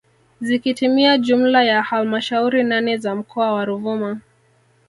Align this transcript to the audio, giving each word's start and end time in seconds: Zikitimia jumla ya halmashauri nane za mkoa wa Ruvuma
Zikitimia 0.41 1.17
jumla 1.17 1.63
ya 1.63 1.81
halmashauri 1.83 2.63
nane 2.63 2.97
za 2.97 3.15
mkoa 3.15 3.53
wa 3.53 3.65
Ruvuma 3.65 4.19